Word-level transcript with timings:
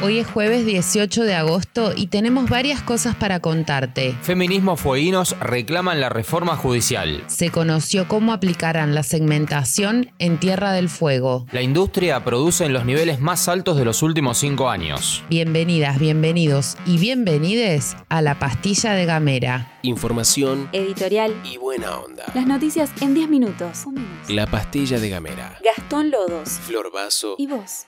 Hoy 0.00 0.18
es 0.18 0.28
jueves 0.28 0.64
18 0.64 1.24
de 1.24 1.34
agosto 1.34 1.90
y 1.96 2.06
tenemos 2.06 2.48
varias 2.48 2.80
cosas 2.82 3.16
para 3.16 3.40
contarte. 3.40 4.14
Feminismos 4.22 4.80
fueguinos 4.80 5.36
reclaman 5.40 6.00
la 6.00 6.08
reforma 6.08 6.56
judicial. 6.56 7.24
Se 7.26 7.50
conoció 7.50 8.06
cómo 8.06 8.32
aplicarán 8.32 8.94
la 8.94 9.02
segmentación 9.02 10.12
en 10.20 10.38
Tierra 10.38 10.70
del 10.70 10.88
Fuego. 10.88 11.46
La 11.50 11.62
industria 11.62 12.24
produce 12.24 12.64
en 12.64 12.74
los 12.74 12.84
niveles 12.84 13.18
más 13.18 13.48
altos 13.48 13.76
de 13.76 13.84
los 13.84 14.04
últimos 14.04 14.38
cinco 14.38 14.70
años. 14.70 15.24
Bienvenidas, 15.30 15.98
bienvenidos 15.98 16.76
y 16.86 16.98
bienvenides 16.98 17.96
a 18.08 18.22
la 18.22 18.38
pastilla 18.38 18.92
de 18.92 19.04
Gamera. 19.04 19.80
Información, 19.82 20.68
editorial 20.72 21.34
y 21.42 21.56
buena 21.56 21.98
onda. 21.98 22.24
Las 22.36 22.46
noticias 22.46 22.92
en 23.00 23.14
10 23.14 23.28
minutos. 23.28 23.84
La 24.28 24.46
pastilla 24.46 25.00
de 25.00 25.08
Gamera. 25.08 25.58
Gastón 25.64 26.12
Lodos. 26.12 26.50
Flor 26.50 26.92
Vaso. 26.92 27.34
Y 27.36 27.48
vos. 27.48 27.86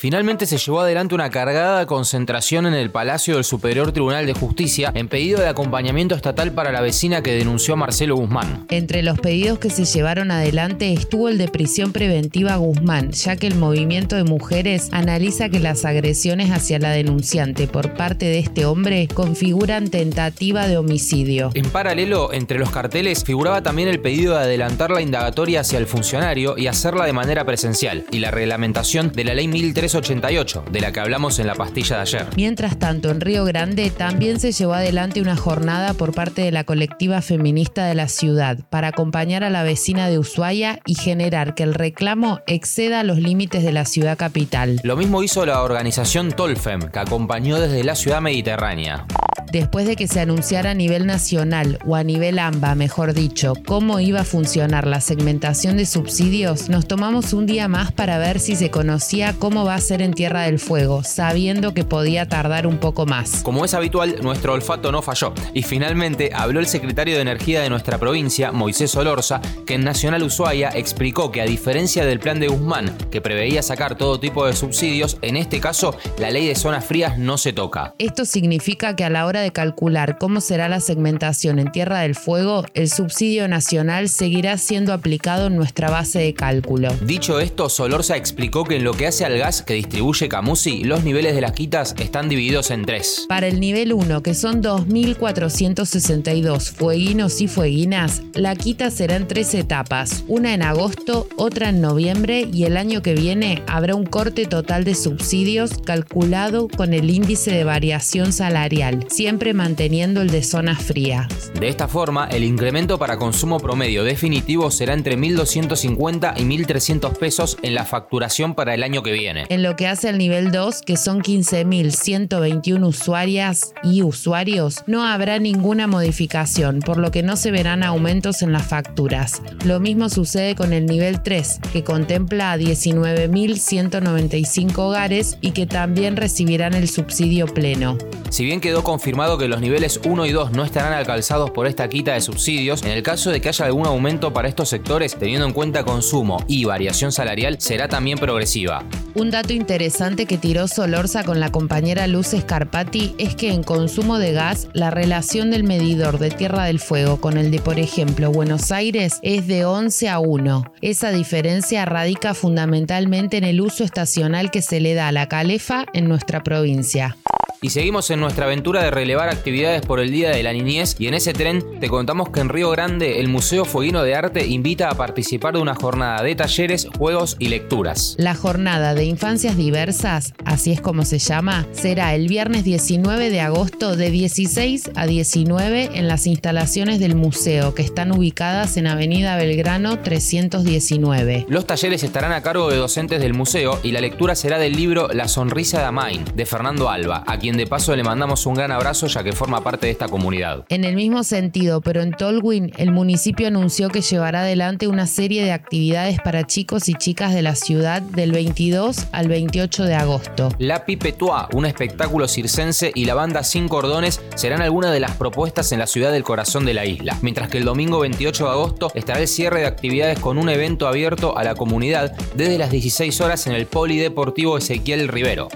Finalmente 0.00 0.46
se 0.46 0.56
llevó 0.56 0.80
adelante 0.80 1.14
una 1.14 1.28
cargada 1.28 1.84
concentración 1.84 2.64
en 2.64 2.72
el 2.72 2.90
Palacio 2.90 3.34
del 3.34 3.44
Superior 3.44 3.92
Tribunal 3.92 4.24
de 4.24 4.32
Justicia 4.32 4.90
en 4.94 5.08
pedido 5.08 5.38
de 5.40 5.48
acompañamiento 5.48 6.14
estatal 6.14 6.52
para 6.52 6.72
la 6.72 6.80
vecina 6.80 7.22
que 7.22 7.34
denunció 7.34 7.74
a 7.74 7.76
Marcelo 7.76 8.16
Guzmán. 8.16 8.64
Entre 8.70 9.02
los 9.02 9.20
pedidos 9.20 9.58
que 9.58 9.68
se 9.68 9.84
llevaron 9.84 10.30
adelante 10.30 10.94
estuvo 10.94 11.28
el 11.28 11.36
de 11.36 11.48
prisión 11.48 11.92
preventiva 11.92 12.54
a 12.54 12.56
Guzmán, 12.56 13.10
ya 13.10 13.36
que 13.36 13.46
el 13.46 13.56
movimiento 13.56 14.16
de 14.16 14.24
mujeres 14.24 14.88
analiza 14.90 15.50
que 15.50 15.60
las 15.60 15.84
agresiones 15.84 16.50
hacia 16.50 16.78
la 16.78 16.92
denunciante 16.92 17.66
por 17.66 17.92
parte 17.92 18.24
de 18.24 18.38
este 18.38 18.64
hombre 18.64 19.06
configuran 19.06 19.90
tentativa 19.90 20.66
de 20.66 20.78
homicidio. 20.78 21.50
En 21.52 21.68
paralelo, 21.68 22.32
entre 22.32 22.58
los 22.58 22.70
carteles 22.70 23.22
figuraba 23.22 23.62
también 23.62 23.88
el 23.88 24.00
pedido 24.00 24.32
de 24.32 24.44
adelantar 24.44 24.92
la 24.92 25.02
indagatoria 25.02 25.60
hacia 25.60 25.78
el 25.78 25.86
funcionario 25.86 26.56
y 26.56 26.68
hacerla 26.68 27.04
de 27.04 27.12
manera 27.12 27.44
presencial, 27.44 28.06
y 28.10 28.20
la 28.20 28.30
reglamentación 28.30 29.12
de 29.12 29.24
la 29.24 29.34
ley 29.34 29.46
1003 29.46 29.89
88, 29.94 30.64
de 30.70 30.80
la 30.80 30.92
que 30.92 31.00
hablamos 31.00 31.38
en 31.38 31.46
la 31.46 31.54
pastilla 31.54 31.96
de 31.96 32.02
ayer. 32.02 32.26
Mientras 32.36 32.78
tanto, 32.78 33.10
en 33.10 33.20
Río 33.20 33.44
Grande 33.44 33.90
también 33.90 34.40
se 34.40 34.52
llevó 34.52 34.74
adelante 34.74 35.20
una 35.20 35.36
jornada 35.36 35.94
por 35.94 36.14
parte 36.14 36.42
de 36.42 36.52
la 36.52 36.64
colectiva 36.64 37.22
feminista 37.22 37.86
de 37.86 37.94
la 37.94 38.08
ciudad 38.08 38.58
para 38.70 38.88
acompañar 38.88 39.44
a 39.44 39.50
la 39.50 39.62
vecina 39.62 40.08
de 40.08 40.18
Ushuaia 40.18 40.80
y 40.86 40.94
generar 40.94 41.54
que 41.54 41.62
el 41.62 41.74
reclamo 41.74 42.40
exceda 42.46 43.02
los 43.02 43.18
límites 43.18 43.62
de 43.62 43.72
la 43.72 43.84
ciudad 43.84 44.16
capital. 44.16 44.80
Lo 44.82 44.96
mismo 44.96 45.22
hizo 45.22 45.44
la 45.46 45.62
organización 45.62 46.32
Tolfem, 46.32 46.90
que 46.90 46.98
acompañó 46.98 47.60
desde 47.60 47.84
la 47.84 47.94
ciudad 47.94 48.20
mediterránea 48.20 49.06
después 49.52 49.86
de 49.86 49.96
que 49.96 50.08
se 50.08 50.20
anunciara 50.20 50.70
a 50.70 50.74
nivel 50.74 51.06
nacional 51.06 51.78
o 51.86 51.96
a 51.96 52.04
nivel 52.04 52.38
AMBA, 52.38 52.74
mejor 52.74 53.14
dicho, 53.14 53.54
cómo 53.66 54.00
iba 54.00 54.20
a 54.20 54.24
funcionar 54.24 54.86
la 54.86 55.00
segmentación 55.00 55.76
de 55.76 55.86
subsidios, 55.86 56.68
nos 56.68 56.86
tomamos 56.86 57.32
un 57.32 57.46
día 57.46 57.68
más 57.68 57.92
para 57.92 58.18
ver 58.18 58.40
si 58.40 58.56
se 58.56 58.70
conocía 58.70 59.34
cómo 59.38 59.64
va 59.64 59.74
a 59.74 59.80
ser 59.80 60.02
en 60.02 60.14
Tierra 60.14 60.42
del 60.42 60.58
Fuego, 60.58 61.02
sabiendo 61.02 61.74
que 61.74 61.84
podía 61.84 62.28
tardar 62.28 62.66
un 62.66 62.78
poco 62.78 63.06
más. 63.06 63.42
Como 63.42 63.64
es 63.64 63.74
habitual, 63.74 64.16
nuestro 64.22 64.52
olfato 64.52 64.92
no 64.92 65.02
falló 65.02 65.32
y 65.54 65.62
finalmente 65.62 66.30
habló 66.34 66.60
el 66.60 66.66
secretario 66.66 67.16
de 67.16 67.22
Energía 67.22 67.60
de 67.60 67.70
nuestra 67.70 67.98
provincia, 67.98 68.52
Moisés 68.52 68.94
Olorza, 68.96 69.40
que 69.66 69.74
en 69.74 69.84
Nacional 69.84 70.22
Ushuaia 70.22 70.70
explicó 70.74 71.30
que 71.30 71.40
a 71.40 71.46
diferencia 71.46 72.04
del 72.04 72.20
plan 72.20 72.40
de 72.40 72.48
Guzmán, 72.48 72.96
que 73.10 73.20
preveía 73.20 73.62
sacar 73.62 73.96
todo 73.96 74.20
tipo 74.20 74.46
de 74.46 74.54
subsidios, 74.54 75.18
en 75.22 75.36
este 75.36 75.60
caso 75.60 75.96
la 76.18 76.30
ley 76.30 76.46
de 76.46 76.54
zonas 76.54 76.84
frías 76.84 77.18
no 77.18 77.38
se 77.38 77.52
toca. 77.52 77.94
Esto 77.98 78.24
significa 78.24 78.96
que 78.96 79.04
a 79.04 79.10
la 79.10 79.26
hora 79.26 79.39
de 79.40 79.52
calcular 79.52 80.18
cómo 80.18 80.40
será 80.40 80.68
la 80.68 80.80
segmentación 80.80 81.58
en 81.58 81.72
Tierra 81.72 82.00
del 82.00 82.14
Fuego, 82.14 82.64
el 82.74 82.88
subsidio 82.88 83.48
nacional 83.48 84.08
seguirá 84.08 84.56
siendo 84.58 84.92
aplicado 84.92 85.48
en 85.48 85.56
nuestra 85.56 85.90
base 85.90 86.20
de 86.20 86.34
cálculo. 86.34 86.92
Dicho 87.02 87.40
esto, 87.40 87.68
Solorza 87.68 88.16
explicó 88.16 88.64
que 88.64 88.76
en 88.76 88.84
lo 88.84 88.94
que 88.94 89.06
hace 89.06 89.24
al 89.24 89.38
gas 89.38 89.62
que 89.62 89.74
distribuye 89.74 90.28
Camusi, 90.28 90.84
los 90.84 91.04
niveles 91.04 91.34
de 91.34 91.40
las 91.40 91.52
quitas 91.52 91.94
están 91.98 92.28
divididos 92.28 92.70
en 92.70 92.84
tres. 92.84 93.26
Para 93.28 93.46
el 93.46 93.60
nivel 93.60 93.92
1, 93.92 94.22
que 94.22 94.34
son 94.34 94.62
2.462 94.62 96.70
fueguinos 96.70 97.40
y 97.40 97.48
fueguinas, 97.48 98.22
la 98.34 98.54
quita 98.56 98.90
será 98.90 99.16
en 99.16 99.26
tres 99.26 99.54
etapas, 99.54 100.24
una 100.28 100.54
en 100.54 100.62
agosto, 100.62 101.28
otra 101.36 101.70
en 101.70 101.80
noviembre 101.80 102.48
y 102.52 102.64
el 102.64 102.76
año 102.76 103.02
que 103.02 103.14
viene 103.14 103.62
habrá 103.66 103.94
un 103.94 104.04
corte 104.04 104.46
total 104.46 104.84
de 104.84 104.94
subsidios 104.94 105.72
calculado 105.84 106.68
con 106.68 106.94
el 106.94 107.10
índice 107.10 107.50
de 107.50 107.64
variación 107.64 108.32
salarial, 108.32 109.06
siempre 109.30 109.54
manteniendo 109.54 110.22
el 110.22 110.30
de 110.30 110.42
zona 110.42 110.74
fría. 110.74 111.28
De 111.60 111.68
esta 111.68 111.86
forma, 111.86 112.26
el 112.32 112.42
incremento 112.42 112.98
para 112.98 113.16
consumo 113.16 113.60
promedio 113.60 114.02
definitivo 114.02 114.72
será 114.72 114.92
entre 114.92 115.16
1.250 115.16 116.34
y 116.36 116.42
1.300 116.42 117.16
pesos 117.16 117.56
en 117.62 117.76
la 117.76 117.84
facturación 117.84 118.56
para 118.56 118.74
el 118.74 118.82
año 118.82 119.04
que 119.04 119.12
viene. 119.12 119.46
En 119.48 119.62
lo 119.62 119.76
que 119.76 119.86
hace 119.86 120.08
al 120.08 120.18
nivel 120.18 120.50
2, 120.50 120.82
que 120.82 120.96
son 120.96 121.22
15.121 121.22 122.84
usuarias 122.84 123.72
y 123.84 124.02
usuarios, 124.02 124.82
no 124.88 125.04
habrá 125.04 125.38
ninguna 125.38 125.86
modificación, 125.86 126.80
por 126.80 126.96
lo 126.96 127.12
que 127.12 127.22
no 127.22 127.36
se 127.36 127.52
verán 127.52 127.84
aumentos 127.84 128.42
en 128.42 128.50
las 128.50 128.66
facturas. 128.66 129.42
Lo 129.64 129.78
mismo 129.78 130.08
sucede 130.08 130.56
con 130.56 130.72
el 130.72 130.86
nivel 130.86 131.22
3, 131.22 131.60
que 131.72 131.84
contempla 131.84 132.50
a 132.50 132.58
19.195 132.58 134.78
hogares 134.78 135.38
y 135.40 135.52
que 135.52 135.66
también 135.66 136.16
recibirán 136.16 136.74
el 136.74 136.88
subsidio 136.88 137.46
pleno. 137.46 137.96
Si 138.30 138.44
bien 138.44 138.60
quedó 138.60 138.82
confirmado 138.82 139.19
que 139.20 139.48
los 139.48 139.60
niveles 139.60 140.00
1 140.02 140.24
y 140.24 140.32
2 140.32 140.52
no 140.52 140.64
estarán 140.64 140.94
alcanzados 140.94 141.50
por 141.50 141.66
esta 141.66 141.90
quita 141.90 142.14
de 142.14 142.22
subsidios, 142.22 142.82
en 142.82 142.92
el 142.92 143.02
caso 143.02 143.30
de 143.30 143.42
que 143.42 143.50
haya 143.50 143.66
algún 143.66 143.86
aumento 143.86 144.32
para 144.32 144.48
estos 144.48 144.70
sectores, 144.70 145.14
teniendo 145.14 145.46
en 145.46 145.52
cuenta 145.52 145.84
consumo 145.84 146.42
y 146.48 146.64
variación 146.64 147.12
salarial, 147.12 147.60
será 147.60 147.86
también 147.86 148.16
progresiva. 148.16 148.82
Un 149.14 149.30
dato 149.30 149.52
interesante 149.52 150.24
que 150.24 150.38
tiró 150.38 150.68
Solorza 150.68 151.22
con 151.22 151.38
la 151.38 151.52
compañera 151.52 152.06
Luz 152.06 152.28
Scarpati 152.28 153.14
es 153.18 153.34
que 153.34 153.52
en 153.52 153.62
consumo 153.62 154.18
de 154.18 154.32
gas 154.32 154.68
la 154.72 154.90
relación 154.90 155.50
del 155.50 155.64
medidor 155.64 156.18
de 156.18 156.30
Tierra 156.30 156.64
del 156.64 156.80
Fuego 156.80 157.20
con 157.20 157.36
el 157.36 157.50
de, 157.50 157.58
por 157.58 157.78
ejemplo, 157.78 158.32
Buenos 158.32 158.72
Aires 158.72 159.18
es 159.22 159.46
de 159.46 159.66
11 159.66 160.08
a 160.08 160.18
1. 160.18 160.72
Esa 160.80 161.10
diferencia 161.10 161.84
radica 161.84 162.32
fundamentalmente 162.32 163.36
en 163.36 163.44
el 163.44 163.60
uso 163.60 163.84
estacional 163.84 164.50
que 164.50 164.62
se 164.62 164.80
le 164.80 164.94
da 164.94 165.08
a 165.08 165.12
la 165.12 165.28
calefa 165.28 165.84
en 165.92 166.08
nuestra 166.08 166.42
provincia. 166.42 167.18
Y 167.62 167.68
seguimos 167.68 168.08
en 168.08 168.20
nuestra 168.20 168.46
aventura 168.46 168.82
de 168.82 168.90
relevar 168.90 169.28
actividades 169.28 169.82
por 169.82 170.00
el 170.00 170.10
Día 170.10 170.30
de 170.30 170.42
la 170.42 170.54
Niñez 170.54 170.96
y 170.98 171.08
en 171.08 171.14
ese 171.14 171.34
tren 171.34 171.78
te 171.78 171.90
contamos 171.90 172.30
que 172.30 172.40
en 172.40 172.48
Río 172.48 172.70
Grande 172.70 173.20
el 173.20 173.28
Museo 173.28 173.66
Fueguino 173.66 174.02
de 174.02 174.14
Arte 174.14 174.46
invita 174.46 174.88
a 174.88 174.94
participar 174.94 175.52
de 175.52 175.60
una 175.60 175.74
jornada 175.74 176.22
de 176.22 176.34
talleres, 176.34 176.88
juegos 176.96 177.36
y 177.38 177.48
lecturas. 177.48 178.14
La 178.16 178.34
jornada 178.34 178.94
de 178.94 179.04
infancias 179.04 179.58
diversas, 179.58 180.32
así 180.46 180.72
es 180.72 180.80
como 180.80 181.04
se 181.04 181.18
llama, 181.18 181.66
será 181.72 182.14
el 182.14 182.28
viernes 182.28 182.64
19 182.64 183.28
de 183.28 183.42
agosto 183.42 183.94
de 183.94 184.10
16 184.10 184.92
a 184.94 185.04
19 185.04 185.90
en 185.92 186.08
las 186.08 186.26
instalaciones 186.26 186.98
del 186.98 187.14
museo 187.14 187.74
que 187.74 187.82
están 187.82 188.10
ubicadas 188.10 188.78
en 188.78 188.86
Avenida 188.86 189.36
Belgrano 189.36 189.98
319. 189.98 191.44
Los 191.50 191.66
talleres 191.66 192.04
estarán 192.04 192.32
a 192.32 192.40
cargo 192.40 192.70
de 192.70 192.78
docentes 192.78 193.20
del 193.20 193.34
museo 193.34 193.78
y 193.82 193.92
la 193.92 194.00
lectura 194.00 194.34
será 194.34 194.58
del 194.58 194.72
libro 194.72 195.08
La 195.12 195.28
sonrisa 195.28 195.80
de 195.80 195.84
Amain 195.84 196.24
de 196.34 196.46
Fernando 196.46 196.88
Alba, 196.88 197.22
a 197.26 197.38
quien 197.38 197.49
de 197.56 197.66
paso 197.66 197.94
le 197.94 198.02
mandamos 198.02 198.46
un 198.46 198.54
gran 198.54 198.72
abrazo 198.72 199.06
ya 199.06 199.22
que 199.22 199.32
forma 199.32 199.62
parte 199.62 199.86
de 199.86 199.92
esta 199.92 200.08
comunidad. 200.08 200.64
En 200.68 200.84
el 200.84 200.94
mismo 200.94 201.22
sentido, 201.24 201.80
pero 201.80 202.02
en 202.02 202.12
Tolwyn, 202.12 202.72
el 202.76 202.92
municipio 202.92 203.46
anunció 203.46 203.88
que 203.88 204.00
llevará 204.00 204.40
adelante 204.40 204.88
una 204.88 205.06
serie 205.06 205.44
de 205.44 205.52
actividades 205.52 206.18
para 206.20 206.46
chicos 206.46 206.88
y 206.88 206.94
chicas 206.94 207.34
de 207.34 207.42
la 207.42 207.54
ciudad 207.54 208.02
del 208.02 208.32
22 208.32 209.06
al 209.12 209.28
28 209.28 209.84
de 209.84 209.94
agosto. 209.94 210.48
La 210.58 210.84
Pipetua, 210.84 211.48
un 211.52 211.66
espectáculo 211.66 212.28
circense 212.28 212.92
y 212.94 213.04
la 213.04 213.14
banda 213.14 213.42
Sin 213.44 213.68
Cordones 213.68 214.20
serán 214.34 214.62
algunas 214.62 214.92
de 214.92 215.00
las 215.00 215.16
propuestas 215.16 215.72
en 215.72 215.78
la 215.78 215.86
ciudad 215.86 216.12
del 216.12 216.24
corazón 216.24 216.64
de 216.64 216.74
la 216.74 216.86
isla, 216.86 217.16
mientras 217.22 217.48
que 217.48 217.58
el 217.58 217.64
domingo 217.64 218.00
28 218.00 218.44
de 218.44 218.50
agosto 218.50 218.92
estará 218.94 219.20
el 219.20 219.28
cierre 219.28 219.60
de 219.60 219.66
actividades 219.66 220.18
con 220.18 220.38
un 220.38 220.48
evento 220.48 220.86
abierto 220.86 221.36
a 221.36 221.44
la 221.44 221.54
comunidad 221.54 222.12
desde 222.34 222.58
las 222.58 222.70
16 222.70 223.20
horas 223.20 223.46
en 223.46 223.54
el 223.54 223.66
Polideportivo 223.66 224.58
Ezequiel 224.58 225.08
Rivero. 225.08 225.48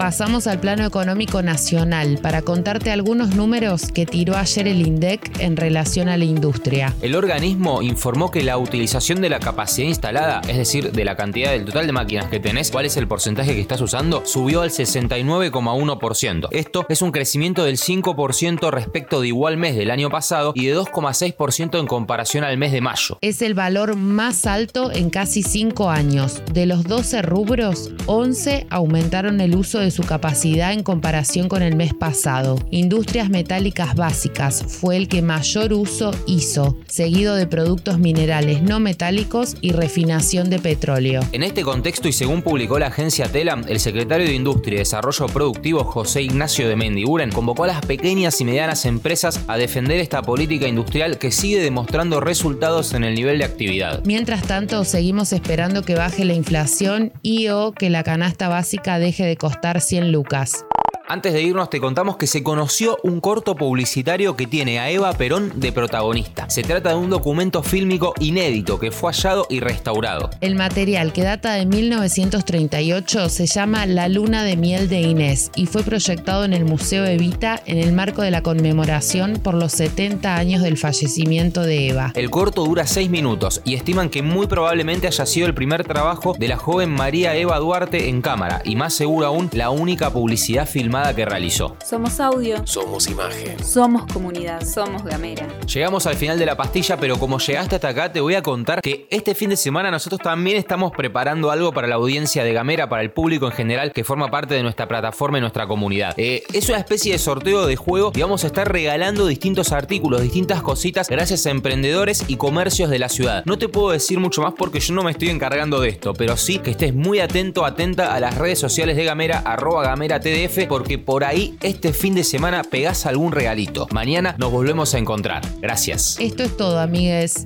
Pasamos 0.00 0.46
al 0.46 0.60
plano 0.60 0.86
económico 0.86 1.42
nacional 1.42 2.20
para 2.22 2.40
contarte 2.40 2.90
algunos 2.90 3.36
números 3.36 3.92
que 3.92 4.06
tiró 4.06 4.34
ayer 4.34 4.66
el 4.66 4.80
INDEC 4.80 5.40
en 5.40 5.58
relación 5.58 6.08
a 6.08 6.16
la 6.16 6.24
industria. 6.24 6.94
El 7.02 7.14
organismo 7.14 7.82
informó 7.82 8.30
que 8.30 8.42
la 8.42 8.56
utilización 8.56 9.20
de 9.20 9.28
la 9.28 9.40
capacidad 9.40 9.86
instalada, 9.86 10.40
es 10.48 10.56
decir, 10.56 10.90
de 10.90 11.04
la 11.04 11.16
cantidad 11.16 11.50
del 11.50 11.66
total 11.66 11.86
de 11.86 11.92
máquinas 11.92 12.30
que 12.30 12.40
tenés, 12.40 12.70
cuál 12.70 12.86
es 12.86 12.96
el 12.96 13.08
porcentaje 13.08 13.54
que 13.54 13.60
estás 13.60 13.82
usando, 13.82 14.24
subió 14.24 14.62
al 14.62 14.70
69,1%. 14.70 16.48
Esto 16.50 16.86
es 16.88 17.02
un 17.02 17.12
crecimiento 17.12 17.64
del 17.64 17.76
5% 17.76 18.70
respecto 18.70 19.20
de 19.20 19.28
igual 19.28 19.58
mes 19.58 19.76
del 19.76 19.90
año 19.90 20.08
pasado 20.08 20.52
y 20.56 20.64
de 20.64 20.78
2,6% 20.78 21.78
en 21.78 21.86
comparación 21.86 22.42
al 22.44 22.56
mes 22.56 22.72
de 22.72 22.80
mayo. 22.80 23.18
Es 23.20 23.42
el 23.42 23.52
valor 23.52 23.96
más 23.96 24.46
alto 24.46 24.90
en 24.92 25.10
casi 25.10 25.42
5 25.42 25.90
años. 25.90 26.40
De 26.50 26.64
los 26.64 26.84
12 26.84 27.20
rubros, 27.20 27.90
11 28.06 28.66
aumentaron 28.70 29.42
el 29.42 29.54
uso 29.54 29.78
de 29.78 29.89
su 29.90 30.02
capacidad 30.02 30.72
en 30.72 30.82
comparación 30.82 31.48
con 31.48 31.62
el 31.62 31.76
mes 31.76 31.94
pasado. 31.94 32.58
Industrias 32.70 33.30
metálicas 33.30 33.94
básicas 33.94 34.64
fue 34.66 34.96
el 34.96 35.08
que 35.08 35.22
mayor 35.22 35.72
uso 35.72 36.12
hizo, 36.26 36.76
seguido 36.86 37.34
de 37.34 37.46
productos 37.46 37.98
minerales 37.98 38.62
no 38.62 38.80
metálicos 38.80 39.56
y 39.60 39.72
refinación 39.72 40.50
de 40.50 40.58
petróleo. 40.58 41.20
En 41.32 41.42
este 41.42 41.62
contexto 41.62 42.08
y 42.08 42.12
según 42.12 42.42
publicó 42.42 42.78
la 42.78 42.88
agencia 42.88 43.30
Telam, 43.30 43.64
el 43.68 43.80
secretario 43.80 44.26
de 44.26 44.34
Industria 44.34 44.76
y 44.76 44.78
Desarrollo 44.78 45.26
Productivo 45.26 45.84
José 45.84 46.22
Ignacio 46.22 46.68
de 46.68 46.76
Mendiguren 46.76 47.30
convocó 47.30 47.64
a 47.64 47.68
las 47.68 47.84
pequeñas 47.84 48.40
y 48.40 48.44
medianas 48.44 48.84
empresas 48.84 49.40
a 49.48 49.56
defender 49.56 50.00
esta 50.00 50.22
política 50.22 50.68
industrial 50.68 51.18
que 51.18 51.30
sigue 51.30 51.60
demostrando 51.60 52.20
resultados 52.20 52.94
en 52.94 53.04
el 53.04 53.14
nivel 53.14 53.38
de 53.38 53.44
actividad. 53.44 54.02
Mientras 54.04 54.42
tanto, 54.42 54.84
seguimos 54.84 55.32
esperando 55.32 55.82
que 55.82 55.94
baje 55.94 56.24
la 56.24 56.34
inflación 56.34 57.12
y 57.22 57.48
o 57.48 57.72
que 57.72 57.90
la 57.90 58.02
canasta 58.02 58.48
básica 58.48 58.98
deje 58.98 59.24
de 59.24 59.36
costar 59.36 59.79
100 59.80 60.12
lucas. 60.12 60.64
Antes 61.10 61.32
de 61.32 61.42
irnos 61.42 61.68
te 61.70 61.80
contamos 61.80 62.16
que 62.16 62.28
se 62.28 62.44
conoció 62.44 62.96
un 63.02 63.20
corto 63.20 63.56
publicitario 63.56 64.36
que 64.36 64.46
tiene 64.46 64.78
a 64.78 64.90
Eva 64.90 65.12
Perón 65.14 65.52
de 65.56 65.72
protagonista. 65.72 66.48
Se 66.48 66.62
trata 66.62 66.90
de 66.90 66.94
un 66.94 67.10
documento 67.10 67.64
fílmico 67.64 68.14
inédito 68.20 68.78
que 68.78 68.92
fue 68.92 69.12
hallado 69.12 69.44
y 69.50 69.58
restaurado. 69.58 70.30
El 70.40 70.54
material 70.54 71.12
que 71.12 71.24
data 71.24 71.54
de 71.54 71.66
1938 71.66 73.28
se 73.28 73.46
llama 73.46 73.86
La 73.86 74.08
luna 74.08 74.44
de 74.44 74.56
miel 74.56 74.88
de 74.88 75.00
Inés 75.00 75.50
y 75.56 75.66
fue 75.66 75.82
proyectado 75.82 76.44
en 76.44 76.52
el 76.52 76.64
Museo 76.64 77.04
Evita 77.04 77.60
en 77.66 77.78
el 77.78 77.92
marco 77.92 78.22
de 78.22 78.30
la 78.30 78.42
conmemoración 78.42 79.40
por 79.42 79.54
los 79.54 79.72
70 79.72 80.36
años 80.36 80.62
del 80.62 80.78
fallecimiento 80.78 81.62
de 81.62 81.88
Eva. 81.88 82.12
El 82.14 82.30
corto 82.30 82.64
dura 82.64 82.86
6 82.86 83.10
minutos 83.10 83.62
y 83.64 83.74
estiman 83.74 84.10
que 84.10 84.22
muy 84.22 84.46
probablemente 84.46 85.08
haya 85.08 85.26
sido 85.26 85.48
el 85.48 85.54
primer 85.54 85.82
trabajo 85.82 86.36
de 86.38 86.46
la 86.46 86.56
joven 86.56 86.90
María 86.90 87.34
Eva 87.34 87.58
Duarte 87.58 88.08
en 88.08 88.22
cámara 88.22 88.62
y 88.64 88.76
más 88.76 88.94
seguro 88.94 89.26
aún 89.26 89.50
la 89.52 89.70
única 89.70 90.12
publicidad 90.12 90.68
filmada 90.80 91.14
que 91.14 91.26
realizó. 91.26 91.76
Somos 91.84 92.18
audio. 92.20 92.66
Somos 92.66 93.06
imagen. 93.06 93.62
Somos 93.62 94.10
comunidad. 94.10 94.64
Somos 94.64 95.04
gamera. 95.04 95.46
Llegamos 95.66 96.06
al 96.06 96.16
final 96.16 96.38
de 96.38 96.46
la 96.46 96.56
pastilla, 96.56 96.96
pero 96.96 97.18
como 97.18 97.38
llegaste 97.38 97.74
hasta 97.74 97.88
acá, 97.88 98.10
te 98.10 98.20
voy 98.22 98.34
a 98.34 98.40
contar 98.40 98.80
que 98.80 99.06
este 99.10 99.34
fin 99.34 99.50
de 99.50 99.58
semana 99.58 99.90
nosotros 99.90 100.22
también 100.22 100.56
estamos 100.56 100.92
preparando 100.92 101.50
algo 101.50 101.72
para 101.72 101.86
la 101.86 101.96
audiencia 101.96 102.44
de 102.44 102.54
Gamera, 102.54 102.88
para 102.88 103.02
el 103.02 103.10
público 103.10 103.44
en 103.44 103.52
general 103.52 103.92
que 103.92 104.04
forma 104.04 104.30
parte 104.30 104.54
de 104.54 104.62
nuestra 104.62 104.88
plataforma 104.88 105.36
y 105.36 105.42
nuestra 105.42 105.66
comunidad. 105.66 106.14
Eh, 106.16 106.44
es 106.54 106.70
una 106.70 106.78
especie 106.78 107.12
de 107.12 107.18
sorteo 107.18 107.66
de 107.66 107.76
juego 107.76 108.12
y 108.14 108.22
vamos 108.22 108.44
a 108.44 108.46
estar 108.46 108.72
regalando 108.72 109.26
distintos 109.26 109.72
artículos, 109.72 110.22
distintas 110.22 110.62
cositas, 110.62 111.10
gracias 111.10 111.44
a 111.44 111.50
emprendedores 111.50 112.24
y 112.26 112.36
comercios 112.36 112.88
de 112.88 112.98
la 112.98 113.10
ciudad. 113.10 113.42
No 113.44 113.58
te 113.58 113.68
puedo 113.68 113.90
decir 113.90 114.18
mucho 114.18 114.40
más 114.40 114.54
porque 114.56 114.80
yo 114.80 114.94
no 114.94 115.02
me 115.02 115.10
estoy 115.10 115.28
encargando 115.28 115.78
de 115.78 115.90
esto, 115.90 116.14
pero 116.14 116.38
sí 116.38 116.58
que 116.58 116.70
estés 116.70 116.94
muy 116.94 117.20
atento, 117.20 117.66
atenta 117.66 118.14
a 118.14 118.20
las 118.20 118.38
redes 118.38 118.58
sociales 118.58 118.96
de 118.96 119.04
Gamera, 119.04 119.40
arroba 119.40 119.82
Gamera 119.82 120.20
TDF, 120.20 120.69
porque 120.70 120.98
por 120.98 121.24
ahí 121.24 121.58
este 121.62 121.92
fin 121.92 122.14
de 122.14 122.22
semana 122.22 122.62
pegás 122.62 123.04
algún 123.04 123.32
regalito. 123.32 123.88
Mañana 123.90 124.36
nos 124.38 124.52
volvemos 124.52 124.94
a 124.94 124.98
encontrar. 124.98 125.42
Gracias. 125.60 126.16
Esto 126.20 126.44
es 126.44 126.56
todo, 126.56 126.78
amigues. 126.78 127.42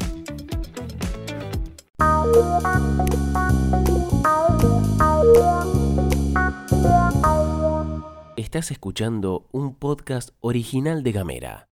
Estás 8.37 8.71
escuchando 8.71 9.47
un 9.53 9.75
podcast 9.75 10.29
original 10.43 11.03
de 11.03 11.13
Gamera. 11.13 11.63